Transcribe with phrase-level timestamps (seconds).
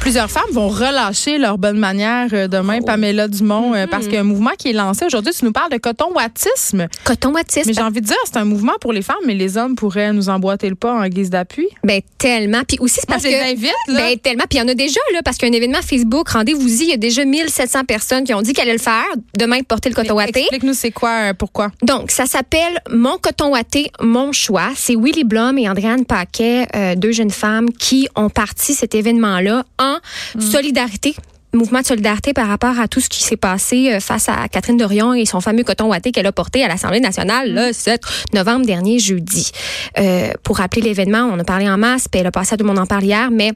[0.00, 2.84] Plusieurs femmes vont relâcher leur bonne manière euh, demain, Oh.
[2.84, 3.88] Pamela Dumont, euh, Mm-hmm.
[3.88, 5.04] parce qu'il y a un mouvement qui est lancé.
[5.04, 6.86] Aujourd'hui, tu nous parles de coton-wattisme.
[7.04, 7.68] Coton-wattisme.
[7.68, 10.12] Mais j'ai envie de dire, c'est un mouvement pour les femmes, mais les hommes pourraient
[10.12, 11.68] nous emboîter le pas en guise d'appui.
[11.84, 12.62] Ben, tellement.
[12.66, 13.52] Puis aussi, c'est Moi, parce les que.
[13.52, 13.94] invite, là.
[14.00, 14.44] Ben, tellement.
[14.48, 16.82] Puis il y en a déjà, là, parce qu'il y a un événement Facebook, rendez-vous-y,
[16.84, 19.04] il y a déjà 1700 personnes qui ont dit qu'elles allaient le faire,
[19.36, 20.40] demain, porter le coton watté.
[20.40, 21.70] Explique-nous c'est quoi, euh, pourquoi?
[21.82, 24.70] Donc, ça s'appelle Mon coton watté, mon choix.
[24.76, 29.64] C'est Willy Blum et Andréane Paquet, euh, deux jeunes femmes qui ont parti cet événement-là
[29.78, 29.98] en
[30.38, 31.14] solidarité
[31.54, 34.76] mouvement de solidarité par rapport à tout ce qui s'est passé euh, face à Catherine
[34.76, 38.00] Dorion et son fameux coton watté qu'elle a porté à l'Assemblée nationale le 7
[38.32, 39.52] novembre dernier, jeudi.
[39.98, 42.64] Euh, pour rappeler l'événement, on a parlé en masse, puis elle a passé à tout
[42.64, 43.52] le monde en parle hier, mais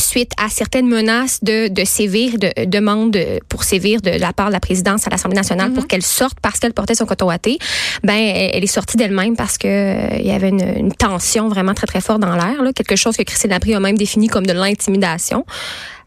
[0.00, 4.48] suite à certaines menaces de, de sévir, de demande de- pour sévir de la part
[4.48, 7.58] de la présidence à l'Assemblée nationale pour qu'elle sorte parce qu'elle portait son coton watté,
[8.04, 11.48] ben elle, elle est sortie d'elle-même parce que euh, il y avait une, une tension
[11.48, 14.46] vraiment très très forte dans l'air, quelque chose que Christine Labrie a même défini comme
[14.46, 15.44] de l'intimidation.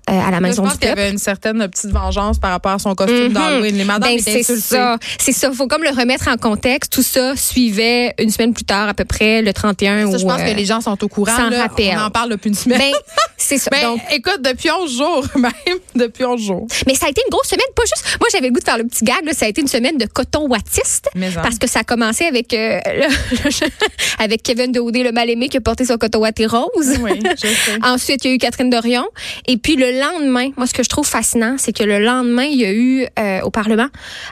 [0.10, 2.50] euh, à la Là, je maison pense qu'il y avait une certaine petite vengeance par
[2.52, 3.34] rapport à son costume Mhm.
[3.34, 3.76] d'Halloween.
[3.78, 4.98] Les madames Ben, c'est ça.
[5.20, 5.52] C'est ça.
[5.52, 6.92] Faut comme le remettre en contexte.
[6.92, 10.10] Tout ça suivait une semaine plus tard, à peu près, le 31.
[10.12, 11.36] Ça, je pense euh, que les gens sont au courant.
[11.36, 11.62] s'en là.
[11.64, 11.96] rappellent.
[11.96, 12.80] On en parle depuis une semaine.
[12.80, 12.92] Ben,
[13.40, 13.70] c'est ça.
[13.72, 15.52] Ben, Donc, écoute, depuis 11 jours, même,
[15.96, 16.68] depuis 11 jours.
[16.86, 18.18] mais ça a été une grosse semaine, pas juste.
[18.20, 19.24] Moi, j'avais le goût de faire le petit gag.
[19.26, 21.10] Là, ça a été une semaine de coton wattiste.
[21.16, 23.50] En- Parce que ça a commencé avec euh, le-
[24.20, 26.98] avec Kevin Daudé, le mal aimé, qui a porté son coton watté rose.
[27.02, 27.56] Oui, je sais.
[27.84, 29.06] Ensuite, il y a eu Catherine Dorion.
[29.48, 32.58] Et puis le lendemain, moi, ce que je trouve fascinant, c'est que le lendemain, il
[32.60, 33.88] y a eu euh, au Parlement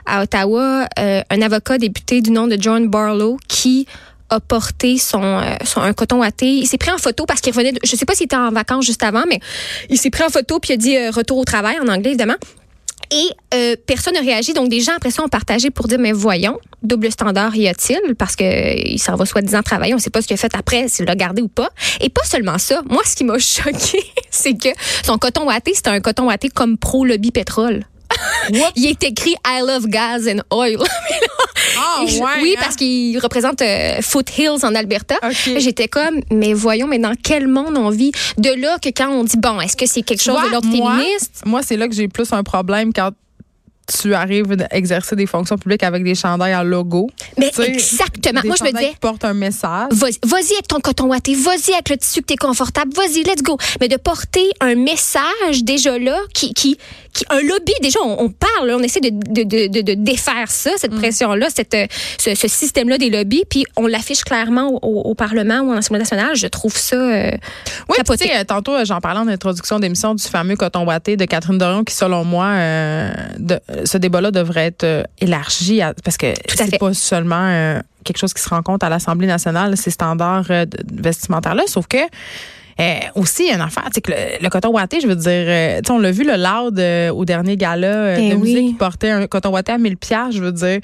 [0.06, 3.88] à Ottawa euh, un avocat député du nom de John Barlow qui
[4.30, 6.48] a porté son, euh, son un coton watté.
[6.48, 7.72] Il s'est pris en photo parce qu'il revenait.
[7.72, 9.40] De, je sais pas s'il était en vacances juste avant, mais
[9.90, 12.10] il s'est pris en photo puis il a dit euh, retour au travail en anglais
[12.10, 12.36] évidemment.
[13.12, 14.54] Et euh, personne n'a réagi.
[14.54, 18.16] Donc, des gens, après ça, ont partagé pour dire, mais voyons, double standard y a-t-il?
[18.16, 19.94] Parce que euh, il s'en va soi-disant travailler.
[19.94, 21.70] On ne sait pas ce qu'il a fait après, s'il l'a gardé ou pas.
[22.02, 22.82] Et pas seulement ça.
[22.90, 24.70] Moi, ce qui m'a choqué, c'est que
[25.06, 27.86] son coton watté, c'était un coton watté comme pro-lobby pétrole.
[28.76, 30.78] il est écrit I love gas and oil.
[31.78, 32.62] Ah, Et je- ouais, oui, hein?
[32.62, 35.16] parce qu'il représente euh, Foothills en Alberta.
[35.58, 38.12] J'étais comme, mais voyons, mais dans quel monde on vit?
[38.38, 40.96] De là que quand on dit, bon, est-ce que c'est quelque chose de l'ordre moi,
[40.98, 41.42] féministe?
[41.46, 43.12] Moi, c'est là que j'ai plus un problème quand
[43.88, 47.10] tu arrives à exercer des fonctions publiques avec des chandails à logo.
[47.38, 48.42] Mais Tu sais, exactement.
[48.42, 49.90] Des Moi, je me disais, qui portent un message.
[49.94, 53.58] Vas-y avec ton coton watté, vas-y avec le tissu que t'es confortable, vas-y, let's go.
[53.80, 56.78] Mais de porter un message déjà là, qui, qui,
[57.14, 60.72] qui un lobby, déjà, on, on parle, on essaie de, de, de, de, défaire ça,
[60.78, 60.98] cette Mm.
[61.00, 61.88] pression-là, cette, euh,
[62.20, 65.78] ce, ce système-là des lobbies, puis on l'affiche clairement au, au- au Parlement ou en
[65.78, 66.36] Assemblée nationale.
[66.36, 67.32] Je trouve ça euh,
[67.90, 71.26] Oui, tu sais, euh, tantôt, j'en parlais en introduction d'émission du fameux coton watté de
[71.26, 76.18] Catherine Dorion qui, selon moi, euh, de- ce débat-là devrait être euh, élargi à- parce
[76.18, 80.46] que c'est pas seulement euh, quelque chose qui se rencontre à l'Assemblée nationale, ces standards
[80.52, 81.98] euh, vestimentaires-là, sauf que
[82.80, 85.16] euh, aussi, il y a une affaire, sais, que le, le coton watté, je veux
[85.16, 88.42] dire, euh, on l'a vu, le Loud, euh, au dernier gala Eh de oui.
[88.54, 90.80] musique, qui portait un coton watté à 1000 piastres, je veux dire.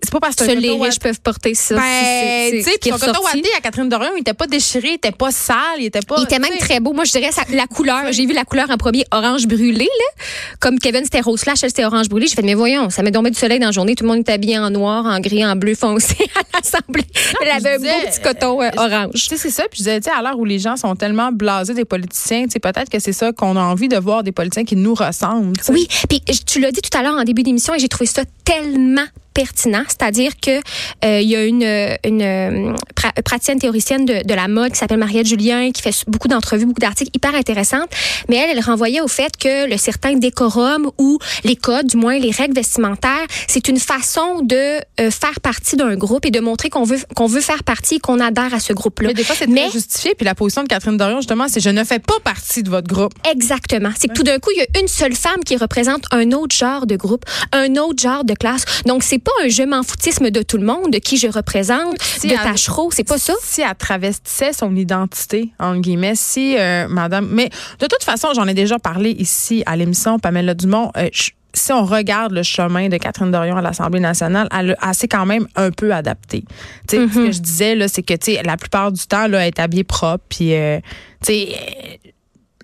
[0.00, 1.74] C'est pas parce que les riches peuvent porter ça.
[1.74, 4.94] ben, tu sais, puis son coton watté à Catherine Dorion, il était pas déchiré, il
[4.94, 6.14] était pas sale, il était pas.
[6.18, 6.92] Il était même tu très beau.
[6.92, 8.12] Moi, je dirais ça- la couleur.
[8.12, 10.24] J'ai vu la couleur en premier orange brûlé, là.
[10.60, 12.26] Comme Kevin, c'était rose flash, elle, c'était orange brûlé.
[12.28, 13.96] J'ai fait, mais voyons, ça met tombé du soleil dans la journée.
[13.96, 17.04] Tout le monde est habillé en noir, en gris, en bleu foncé à l'Assemblée.
[17.42, 19.26] Elle avait un beau petit coton euh, Tu orange.
[19.28, 19.64] sais, c'est ça.
[19.64, 22.44] Puis je disais, tu sais, à l'heure où les gens sont tellement blasés des politiciens,
[22.44, 24.94] tu sais, peut-être que c'est ça qu'on a envie de voir des politiciens qui nous
[24.94, 25.56] ressemblent.
[25.58, 25.72] tu.
[25.72, 28.22] Oui, puis tu l'as dit tout à l'heure en début d'émission et j'ai trouvé ça
[28.44, 29.04] tellement
[29.42, 30.56] pertinent, c'est-à-dire que
[31.04, 31.62] euh, il y a une,
[32.04, 36.26] une pra- praticienne théoricienne de, de la mode qui s'appelle Mariette Julien qui fait beaucoup
[36.26, 37.88] d'entrevues, beaucoup d'articles hyper intéressantes,
[38.28, 42.18] mais elle, elle renvoyait au fait que le certain décorum ou les codes, du moins
[42.18, 46.68] les règles vestimentaires, c'est une façon de euh, faire partie d'un groupe et de montrer
[46.68, 49.08] qu'on veut qu'on veut faire partie et qu'on adhère à ce groupe-là.
[49.08, 50.14] Mais des fois, c'est Mais- très justifié.
[50.16, 52.88] Puis la position de Catherine Dorion, justement, c'est je ne fais pas partie de votre
[52.88, 53.12] groupe.
[53.30, 53.90] Exactement.
[53.98, 56.56] C'est que tout d'un coup, il y a une seule femme qui représente un autre
[56.56, 58.64] genre de groupe, un autre genre de classe.
[58.86, 62.00] Donc, c'est pas un je m'en foutisme de tout le monde, de qui je représente,
[62.02, 62.90] Si de elle- Tachereau.
[62.92, 63.34] C'est pas ça?
[63.42, 67.28] Si elle travestissait son identité, en guillemets, si euh, madame.
[67.30, 67.50] Mais
[67.80, 70.90] de toute façon, j'en ai déjà parlé ici à l'émission, Pamela Dumont.
[70.96, 74.94] euh, je- si on regarde le chemin de Catherine Dorion à l'Assemblée nationale, elle, elle
[74.94, 76.44] s'est quand même un peu adaptée.
[76.86, 79.40] Tu sais, Ce que je disais, là, c'est que tu la plupart du temps, là,
[79.40, 80.22] elle est habillée propre.
[80.28, 80.78] Puis, euh,
[81.24, 82.10] tu sais, euh,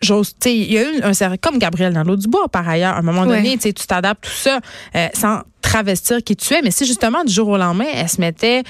[0.05, 2.69] j'ose, tu sais, il y a eu un certain, comme Gabriel dans du bois, par
[2.69, 4.61] ailleurs, à un moment donné, tu t'adaptes tout ça
[4.95, 6.63] euh, sans travestir qui tu es.
[6.63, 8.63] Mais si justement, du jour au lendemain, elle se mettait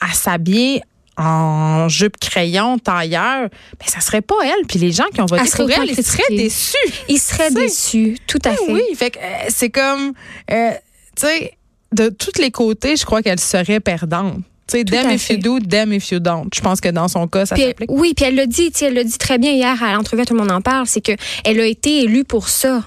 [0.00, 0.82] à s'habiller
[1.16, 4.66] en jupe crayon, tailleur, ben ça serait pas elle.
[4.66, 6.76] Puis les gens qui ont voté Elle pour elle, ils seraient déçus.
[7.08, 7.60] Il serait Tu sais.
[7.60, 8.18] déçu.
[8.26, 8.72] Tout à Ben fait.
[8.72, 10.12] oui, fait que euh, c'est comme,
[10.50, 10.70] euh,
[11.16, 11.52] tu sais,
[11.92, 14.38] de tous les côtés, je crois qu'elle serait perdante.
[14.66, 16.48] Tu sais, à if you do, them if you don't.
[16.54, 17.90] Je pense que dans son cas, ça s'applique.
[17.90, 20.24] oui, puis elle l'a dit, tu sais, elle l'a dit très bien hier à l'entrevue,
[20.24, 21.12] tout le monde en parle, c'est que
[21.44, 22.82] elle a été élue pour ça,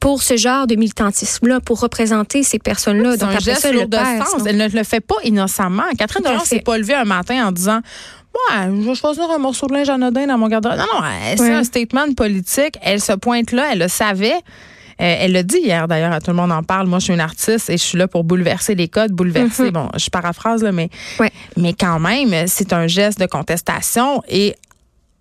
[0.00, 3.16] pour ce genre de militantisme-là, pour représenter ces personnes-là.
[3.16, 4.42] Donc un après geste ça, le de sens.
[4.46, 5.84] Elle ne le fait pas innocemment.
[5.98, 6.44] Catherine fait.
[6.44, 7.80] s'est pas levée un matin en disant
[8.34, 10.76] Ouais, je vais choisir un morceau de linge anodin dans mon garde-robe.
[10.76, 11.06] Non, non,
[11.36, 12.76] c'est un statement politique.
[12.82, 14.34] Elle se pointe là, elle le savait.
[15.00, 16.86] Euh, elle l'a dit hier d'ailleurs, à tout le monde en parle.
[16.86, 19.70] Moi, je suis une artiste et je suis là pour bouleverser les codes, bouleverser.
[19.70, 20.88] Bon, je paraphrase là, mais
[21.18, 21.30] Ouais.
[21.56, 24.54] mais quand même, c'est un geste de contestation et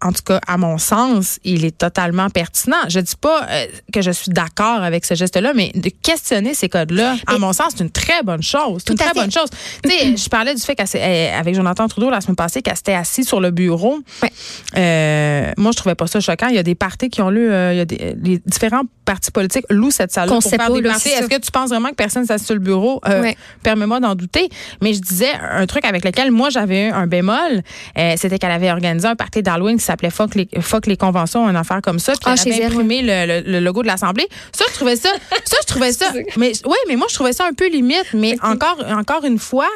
[0.06, 2.76] en tout cas, à mon sens, il est totalement pertinent.
[2.90, 6.68] Je dis pas euh, que je suis d'accord avec ce geste-là, mais de questionner ces
[6.68, 8.82] codes-là, à mon sens, c'est une très bonne chose.
[8.86, 9.20] C'est une Tout à très fait.
[9.22, 9.48] bonne chose.
[9.82, 13.26] Tu sais, je parlais du fait qu'avec Jonathan Trudeau la semaine passée, qu'elle s'était assise
[13.30, 14.00] sur le bureau.
[14.22, 14.30] Ouais.
[14.78, 16.48] Euh, moi, je trouvais pas ça choquant.
[16.50, 18.84] Il y a des partis qui ont lu, euh, il y a des, les différents
[19.04, 22.26] partis politiques louent cette salle pour faire des Est-ce que tu penses vraiment que personne
[22.26, 23.00] s'assied sur le bureau?
[23.08, 23.38] Euh, Ouais.
[23.64, 24.50] Permets-moi d'en douter.
[24.82, 27.62] Mais je disais un truc avec lequel moi j'avais eu un bémol,
[27.98, 31.50] euh, c'était qu'elle avait organisé un party d'Halloween qui s'appelait Fuck les, Fuck les conventions,
[31.50, 32.14] une affaire comme ça.
[32.14, 34.28] Puis Ah, elle avait imprimé le, le- le logo de l'Assemblée.
[34.52, 35.10] Ça, je trouvais ça,
[35.46, 36.12] ça, je trouvais ça.
[36.38, 38.06] mais oui, mais moi, je trouvais ça un peu limite.
[38.14, 39.68] Mais encore, encore une fois,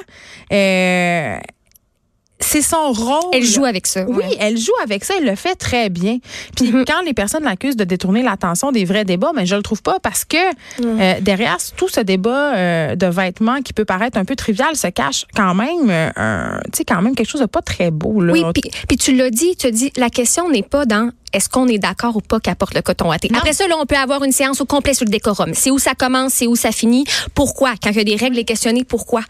[0.52, 1.38] euh,
[2.40, 3.32] c'est son rôle.
[3.34, 4.06] Elle joue avec ça.
[4.08, 4.26] Oui, ouais.
[4.28, 4.38] Mm-hmm.
[4.40, 6.20] elle joue avec ça, elle le fait très bien.
[6.56, 9.82] Puis quand les personnes l'accusent de détourner l'attention des vrais débats, mais je le trouve
[9.82, 10.38] pas parce que
[10.80, 11.02] Mm.
[11.02, 14.88] euh, derrière tout ce débat euh, de vêtements qui peut paraître un peu trivial se
[14.88, 18.34] cache quand même euh, tu sais quand même quelque chose de pas très beau là.
[18.34, 18.44] Oui,
[18.88, 21.78] puis, tu l'as dit, tu as dit, la question n'est pas dans est-ce qu'on est
[21.78, 23.28] d'accord ou pas qu'apporte le coton watté.
[23.32, 23.40] Non.
[23.40, 25.52] Après ça, là, on peut avoir une séance au complet sur le décorum.
[25.54, 27.04] C'est où ça commence, c'est où ça finit,
[27.36, 27.74] pourquoi?
[27.84, 29.22] Quand il y a des règles, les questionner pourquoi.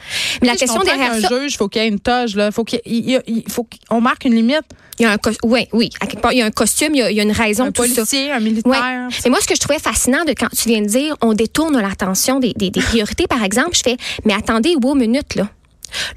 [0.41, 2.63] Mais la question derrière qu'un ça, juge, faut qu'il y ait une toge là, faut
[2.63, 2.81] qu'il
[3.27, 4.61] il- faut qu'on marque une limite.
[4.99, 5.17] il y a un
[5.47, 7.19] ouais, oui, à quelque part, il y a un costume, il y a, il y
[7.19, 7.93] a une raison, Un tout ça.
[7.95, 8.71] policier, un militaire.
[8.71, 9.15] Ouais.
[9.23, 11.79] Mais moi, ce que je trouvais fascinant de quand tu viens de dire, on détourne
[11.79, 15.47] l'attention des, des, des priorités, par exemple, je fais, mais attendez, wow, minute, là.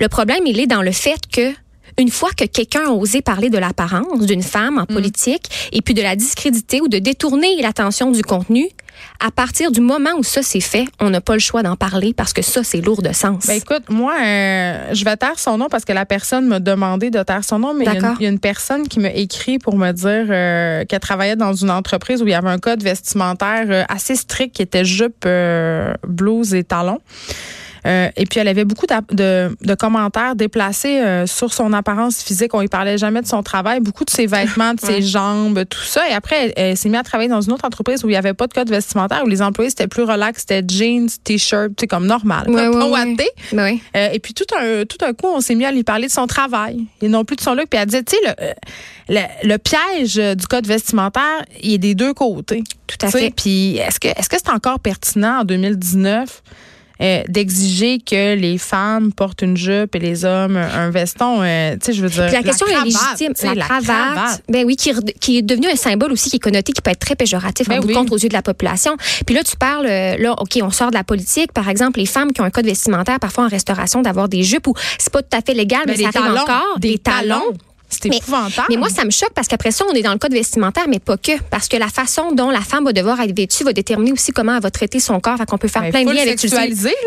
[0.00, 1.52] Le problème, il est dans le fait que,
[1.98, 4.78] une fois que quelqu'un a osé parler de l'apparence d'une femme Mm.
[4.78, 8.68] en politique et puis de la discréditer ou de détourner l'attention du contenu,
[9.18, 12.12] à partir du moment où ça s'est fait, on n'a pas le choix d'en parler
[12.12, 13.46] parce que ça, c'est lourd de sens.
[13.46, 17.10] Ben écoute, moi, euh, je vais taire son nom parce que la personne m'a demandé
[17.10, 18.16] de taire son nom, mais il y a une- D'accord.
[18.20, 21.54] il y, a une personne qui m'a écrit pour me dire euh, qu'elle travaillait dans
[21.54, 25.24] une entreprise où il y avait un code vestimentaire euh, assez strict qui était jupe,
[25.24, 27.00] euh, blouse et talons.
[27.86, 32.54] Euh, et puis, elle avait beaucoup de, de commentaires déplacés euh, sur son apparence physique.
[32.54, 35.82] On ne parlait jamais de son travail, beaucoup de ses vêtements, de ses jambes, tout
[35.82, 36.08] ça.
[36.08, 38.16] Et après, elle, elle s'est mise à travailler dans une autre entreprise où il n'y
[38.16, 41.86] avait pas de code vestimentaire, où les employés, c'était plus relax, c'était jeans, t-shirt, sais,
[41.86, 42.48] comme normal.
[42.48, 43.16] Ouais, comme ouais.
[43.52, 43.82] Ben oui.
[43.96, 46.12] Euh, et puis tout un, tout un coup, on s'est mis à lui parler de
[46.12, 47.66] son travail et non plus de son look.
[47.70, 48.34] Puis elle disait, tu sais,
[49.08, 52.62] le, le, le piège du code vestimentaire, il est des deux côtés.
[52.86, 53.34] Tout à Tu sais, fait.
[53.34, 56.42] Puis est-ce que est-ce que c'est encore pertinent en 2019
[57.02, 61.42] euh, d'exiger que les femmes portent une jupe et les hommes un veston?
[61.42, 62.26] euh, tu sais, je veux dire.
[62.26, 63.32] Puis la question cravate, est légitime.
[63.34, 66.40] sais, La, cravate, ben oui, qui, est- qui est devenu un symbole aussi qui est
[66.40, 67.94] connoté, qui peut être très péjoratif Ben en bout de oui.
[67.98, 68.96] compte aux yeux de la population.
[69.26, 71.52] Puis là, tu parles, euh, là, OK, on sort de la politique.
[71.52, 74.66] Par exemple, les femmes qui ont un code vestimentaire, parfois en restauration, d'avoir des jupes
[74.66, 76.78] ou c'est pas tout à fait légal, mais, Ben, ça des arrive talons, encore.
[76.78, 77.52] des talons.
[77.90, 78.66] C'est Mais- épouvantable.
[78.70, 80.98] Mais moi, ça me choque parce qu'après ça, on est dans le code vestimentaire, mais
[80.98, 81.32] pas que.
[81.50, 84.54] Parce que la façon dont la femme va devoir être vêtue va déterminer aussi comment
[84.56, 85.36] elle va traiter son corps.
[85.36, 86.48] Fait qu'on peut faire Ben, plein de liens avec là.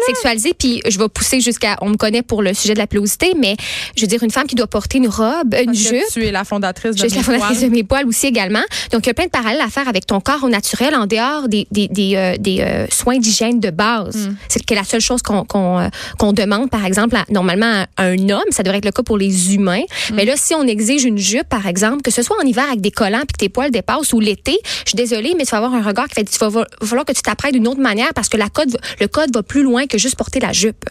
[0.07, 1.77] Sexualisé, puis je vais pousser jusqu'à.
[1.81, 3.55] On me connaît pour le sujet de la pilosité, mais
[3.95, 6.03] je veux dire, une femme qui doit porter une robe, une Parce jupe.
[6.11, 7.69] Tu es la fondatrice de Je suis la fondatrice Poils.
[7.69, 8.63] de mes poils aussi également.
[8.91, 11.05] Donc, il y a plein de parallèles à faire avec ton corps au naturel en
[11.07, 14.27] dehors des, des, des, euh, des, euh, soins d'hygiène de base.
[14.27, 14.35] Mm.
[14.49, 18.29] C'est que la seule chose qu'on qu'on euh, demande, par exemple, à- normalement à un
[18.29, 19.81] homme, ça devrait être le cas pour les humains.
[20.09, 20.15] Mm.
[20.15, 22.81] Mais là, si on exige une jupe, par exemple, que ce soit en hiver avec
[22.81, 25.57] des collants puis que tes poils dépassent ou l'été, je suis désolée, mais tu vas
[25.57, 28.27] avoir un regard qui fait, il va, falloir que tu t'apprêtes d'une autre manière parce
[28.27, 30.85] que la code, va- le code va plus loin que juste porter la jupe.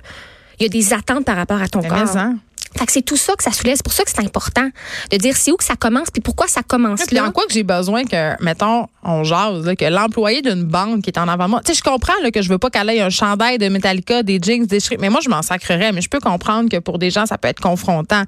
[0.59, 2.17] Il y a des attentes par rapport à ton corps.
[2.17, 2.37] hein.
[2.79, 3.77] Fait que c'est tout ça que ça soulève.
[3.77, 4.67] C'est pour ça que c'est important
[5.11, 7.27] de dire c'est où que ça commence puis pourquoi ça commence là.
[7.27, 11.11] en quoi que j'ai besoin que, mettons, on jase, là, que l'employé d'une banque qui
[11.11, 13.01] est en avant moi, tu sais, je comprends là, que je veux pas qu'elle ait
[13.03, 15.93] un chandail de Metallica, des jeans, des shirts, mais moi, je m'en sacrerais.
[15.93, 18.23] Mais je peux comprendre que pour des gens, ça peut être confrontant.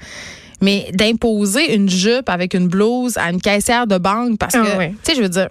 [0.61, 4.78] Mais d'imposer une jupe avec une blouse à une caissière de banque, parce que, Ah
[4.78, 4.90] ouais.
[4.90, 5.49] tu sais, je veux dire,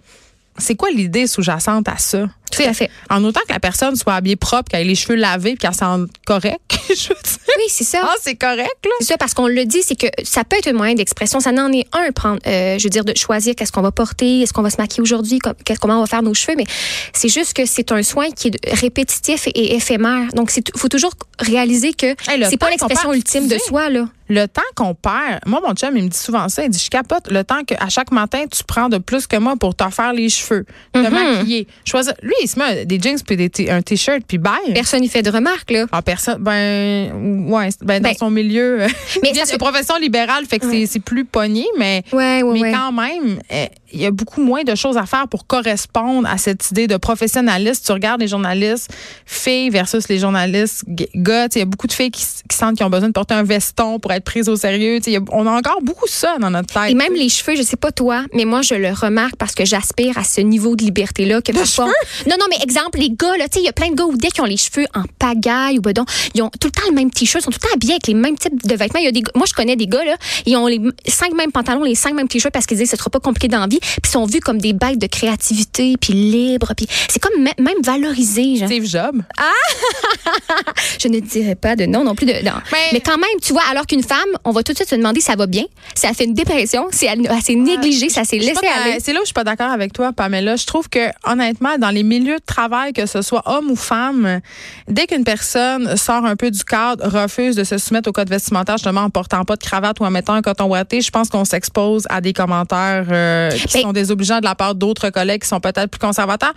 [0.58, 2.28] c'est quoi l'idée sous-jacente à ça?
[2.56, 2.90] Tout à fait.
[3.10, 6.10] En autant que la personne soit habillée propre, qu'elle ait les cheveux lavés, qu'elle sente
[6.26, 7.38] correct, je veux dire.
[7.58, 8.00] Oui, c'est ça.
[8.04, 8.92] Ah, c'est correct, là.
[9.00, 11.40] C'est ça, parce qu'on le dit, c'est que ça peut être un moyen d'expression.
[11.40, 14.42] Ça n'en est un, prendre, euh, je veux dire, de choisir qu'est-ce qu'on va porter,
[14.42, 15.40] est-ce qu'on va se maquiller aujourd'hui,
[15.80, 16.56] comment on va faire nos cheveux.
[16.58, 16.66] Mais
[17.14, 20.30] c'est juste que c'est un soin qui est répétitif et éphémère.
[20.34, 24.08] Donc, il faut toujours réaliser que Hey, c'est pas l'expression ultime de soi, là.
[24.30, 26.64] le temps qu'on perd, moi, mon chum, il me dit souvent ça.
[26.64, 29.56] Il dit, je capote le temps qu'à chaque matin, tu prends de plus que moi
[29.60, 31.10] pour te faire les cheveux, te Mhm.
[31.10, 31.68] maquiller.
[31.86, 32.14] Choisir.
[32.22, 34.54] Lui, il se met des jeans puis des t- un t-shirt puis bye.
[34.74, 35.86] Personne n'y fait de remarques, là.
[35.92, 38.78] Ah, personne, ben, ouais, ben, dans Ben, son milieu.
[38.80, 38.88] mais
[39.24, 42.04] Mais c'est se- profession libérale, fait que c'est- c'est plus pogné, mais.
[42.12, 42.72] Ouais, ouais, Mais ouais.
[42.72, 46.38] quand même, euh, il y a beaucoup moins de choses à faire pour correspondre à
[46.38, 47.86] cette idée de professionnaliste.
[47.86, 48.92] Tu regardes les journalistes
[49.26, 50.84] filles versus les journalistes
[51.16, 51.48] gars.
[51.56, 54.00] Il y a beaucoup de filles qui, sentent qu'ils ont besoin de porter un veston
[54.00, 55.00] pour être prises au sérieux.
[55.06, 56.90] Y a- on a encore beaucoup ça dans notre tête.
[56.92, 59.66] Et même les cheveux, je sais pas toi, mais moi je le remarque parce que
[59.66, 61.86] j'aspire à ce niveau de liberté là que parfois.
[62.28, 64.06] Non non mais exemple les gars là, tu sais il y a plein de gars
[64.06, 66.88] où dès qu'ils ont les cheveux en pagaille ou bedon, ils ont tout le temps
[66.90, 69.00] le même t-shirt, ils sont tout le temps habillés avec les mêmes types de vêtements.
[69.00, 71.84] Y a des moi je connais des gars là, ils ont les cinq mêmes pantalons,
[71.84, 73.80] les cinq mêmes t-shirts parce qu'ils disent que ce sera pas compliqué dans la vie,
[74.02, 77.82] puis sont vus comme des bêtes de créativité puis libres, puis c'est comme me- même
[77.84, 78.68] valorisé genre.
[78.68, 79.22] Steve Jobs?
[81.00, 82.52] Je ne dirais pas de non non plus de non.
[82.72, 84.96] Mais- Mais, quand même, tu vois, alors qu'une femme, on va tout de suite se
[84.96, 85.64] demander si ça va bien,
[85.96, 88.98] si elle fait une dépression, si elle, elle s'est négligée, si elle s'est laissée aller.
[89.00, 90.56] C'est là où je suis pas d'accord avec toi, Pamela.
[90.56, 94.40] Je trouve que, honnêtement, dans les milieux de travail, que ce soit homme ou femme,
[94.88, 98.78] dès qu'une personne sort un peu du cadre, refuse de se soumettre au code vestimentaire,
[98.78, 101.46] justement, en portant pas de cravate ou en mettant un coton ouaté, je pense qu'on
[101.46, 105.48] s'expose à des commentaires euh, qui Ben- sont désobligeants de la part d'autres collègues qui
[105.48, 106.54] sont peut-être plus conservateurs.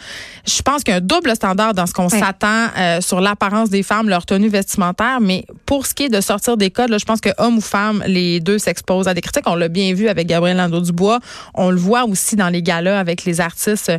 [0.46, 3.70] Je pense qu'il y a un double standard dans ce qu'on s'attend euh, sur l'apparence
[3.70, 6.99] des femmes, leur tenue vestimentaire, mais pour ce qui est de sortir des codes, là,
[6.99, 9.44] je pense que homme ou femme, les deux s'exposent à des critiques.
[9.46, 11.20] On l'a bien vu avec Gabriel Lando-Dubois.
[11.54, 13.92] On le voit aussi dans les galas avec les artistes,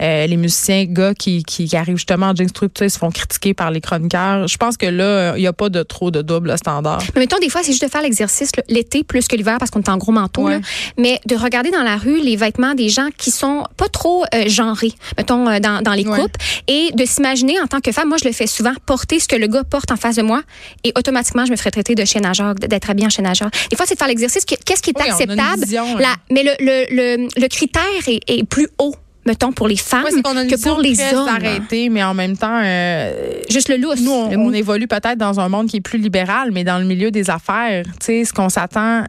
[0.00, 3.54] euh, les musiciens, gars qui, qui, qui arrivent justement en jeans structurés, se font critiquer
[3.54, 4.46] par les chroniqueurs.
[4.48, 7.02] Je pense que là, il n'y a pas de trop de double standard.
[7.14, 9.80] Mais mettons, des fois, c'est juste de faire l'exercice l'été plus que l'hiver parce qu'on
[9.80, 10.44] est en gros manteau.
[10.44, 10.54] Ouais.
[10.54, 10.60] là.
[10.98, 14.44] Mais de regarder dans la rue les vêtements des gens qui sont pas trop euh,
[14.48, 16.18] genrés, mettons, euh, dans, dans les Ouais.
[16.20, 16.36] coupes,
[16.68, 19.36] et de s'imaginer en tant que femme, moi, je le fais souvent, porter ce que
[19.36, 20.42] le gars porte en face de moi,
[20.84, 23.50] et automatiquement, je me ferais traiter de chien nageur, d'être habillé en chien nageur.
[23.70, 24.46] Des fois, c'est de faire l'exercice.
[24.46, 25.60] que- Qu'est-ce qui est Oui, acceptable?
[25.64, 26.16] vision, La- hein.
[26.30, 28.94] mais le, le, le, le critère est, est plus haut,
[29.26, 31.28] mettons, pour les femmes que pour les hommes.
[31.28, 33.12] arrêtée, mais en même temps, euh,
[33.48, 34.00] Juste le lousse.
[34.00, 36.78] Nous, on, le on évolue peut-être dans un monde qui est plus libéral, mais dans
[36.78, 39.04] le milieu des affaires, tu sais, ce qu'on s'attend,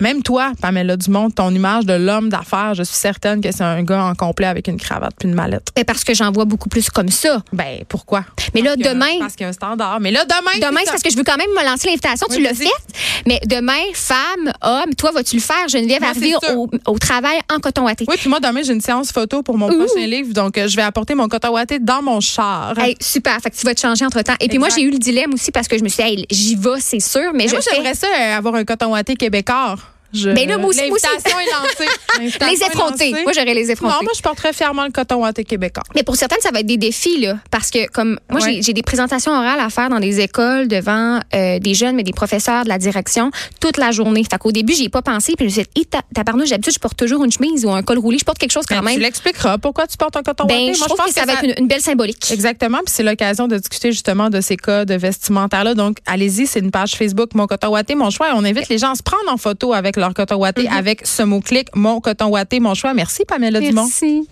[0.00, 3.82] même toi, Pamela Dumont, ton image de l'homme d'affaires, je suis certaine que c'est un
[3.82, 5.68] gars en complet avec une cravate puis une mallette.
[5.76, 7.42] Mais parce que j'en vois beaucoup plus comme ça.
[7.52, 8.24] Ben, pourquoi?
[8.54, 10.00] Mais là, Parce demain, Parce qu'il y a un standard.
[10.00, 10.66] Mais là, demain.
[10.68, 12.26] Demain, c'est parce que je veux quand même me lancer l'invitation.
[12.30, 12.66] Oui, tu l'as vas-y.
[12.66, 13.22] fait.
[13.26, 15.68] Mais demain, femme, homme, toi, vas-tu le faire?
[15.68, 16.38] Geneviève, c'est sûr.
[16.56, 18.04] au, au travail en coton watté.
[18.08, 19.84] Oui, puis moi, demain, j'ai une séance photo pour mon Ouh.
[19.84, 22.78] prochain livre, donc euh, je vais apporter mon coton ouaté dans mon char.
[22.78, 23.38] Hey, super.
[23.40, 24.34] Fait que tu vas te changer entre temps.
[24.40, 26.26] Et puis moi, j'ai eu le dilemme aussi parce que je me suis dit, hey,
[26.30, 28.92] j'y vais, c'est sûr, mais, Mais je moi, fais j'aimerais ça, euh, avoir un coton
[28.92, 29.76] ouaté québécois.
[30.12, 30.80] Je- Mais là, moi aussi.
[30.80, 32.38] L'invitation est lancée.
[32.50, 33.12] Les effrontés.
[33.22, 33.94] Moi, j'aurais les effrontés.
[33.94, 35.82] Non, moi, je porterais fièrement le coton ouaté québécois.
[35.94, 37.36] Mais pour certaines, ça va être des défis, là.
[37.50, 38.60] Parce que, comme, moi, Ouais.
[38.62, 42.12] j'ai- des présentations orales à faire dans des écoles devant euh, des jeunes, mais des
[42.12, 44.24] professeurs de la direction toute la journée.
[44.30, 45.34] Fait qu'au début, j'y ai pas pensé.
[45.36, 47.98] Puis je me suis dit, tabarnouche, d'habitude, je porte toujours une chemise ou un col
[47.98, 48.18] roulé.
[48.18, 48.94] Je porte quelque chose quand Ben, même.
[48.94, 50.44] Tu l'expliqueras pourquoi tu portes un coton.
[50.46, 52.30] Ben, je Moi, trouve que, ça va être une, une belle symbolique.
[52.30, 55.74] Exactement, puis c'est l'occasion de discuter justement de ces cas de vestimentaire-là.
[55.74, 58.28] Donc, allez-y, c'est une page Facebook Mon Coton Watté, Mon Choix.
[58.30, 60.76] Et on invite les gens à se prendre en photo avec leur coton watté, Mm-hmm.
[60.78, 62.92] avec ce mot-clic Mon Coton Watté, Mon Choix.
[62.94, 63.84] Merci, Pamela Dumont.
[63.84, 64.28] Merci.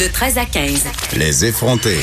[0.00, 0.84] De 13 à 15.
[1.16, 2.00] Les effrontés.